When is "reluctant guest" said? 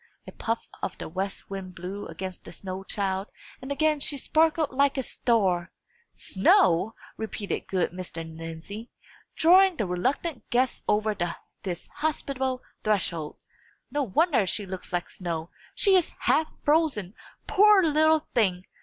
9.85-10.83